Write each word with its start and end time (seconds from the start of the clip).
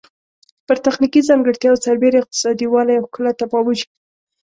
پر 0.65 0.77
تخنیکي 0.85 1.21
ځانګړتیاوو 1.29 1.81
سربیره 1.85 2.17
اقتصادي 2.19 2.67
والی 2.69 2.95
او 2.97 3.05
ښکلا 3.11 3.31
ته 3.39 3.45
پام 3.51 3.65
وشي. 3.67 3.87